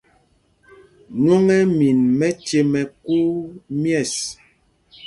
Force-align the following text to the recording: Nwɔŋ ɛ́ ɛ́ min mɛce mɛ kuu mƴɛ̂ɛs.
Nwɔŋ 1.21 1.43
ɛ́ 1.55 1.59
ɛ́ 1.63 1.69
min 1.77 1.99
mɛce 2.17 2.57
mɛ 2.71 2.81
kuu 3.03 3.31
mƴɛ̂ɛs. 3.81 4.13